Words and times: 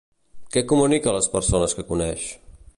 Què 0.55 0.63
comunica 0.71 1.13
a 1.13 1.15
les 1.17 1.29
persones 1.37 1.79
que 1.81 1.89
coneix? 1.93 2.29